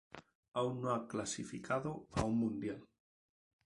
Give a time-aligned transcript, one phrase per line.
[0.53, 2.83] Aún no ha clasificado a un mundial.